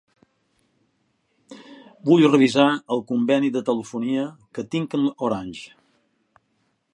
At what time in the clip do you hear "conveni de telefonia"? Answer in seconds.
3.11-4.25